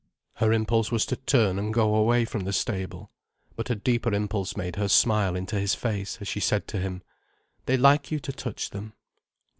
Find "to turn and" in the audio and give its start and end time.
1.05-1.71